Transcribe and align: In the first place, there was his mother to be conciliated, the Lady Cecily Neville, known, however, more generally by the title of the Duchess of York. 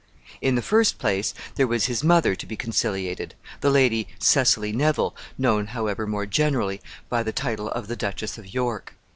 In 0.41 0.55
the 0.55 0.63
first 0.63 0.97
place, 0.97 1.31
there 1.57 1.67
was 1.67 1.85
his 1.85 2.03
mother 2.03 2.33
to 2.35 2.45
be 2.47 2.55
conciliated, 2.55 3.35
the 3.59 3.69
Lady 3.69 4.07
Cecily 4.17 4.71
Neville, 4.71 5.15
known, 5.37 5.67
however, 5.77 6.07
more 6.07 6.25
generally 6.25 6.81
by 7.07 7.21
the 7.21 7.31
title 7.31 7.69
of 7.69 7.85
the 7.85 7.95
Duchess 7.95 8.35
of 8.39 8.51
York. 8.51 8.95